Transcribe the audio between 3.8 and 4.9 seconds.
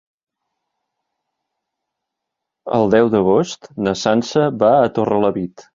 na Sança va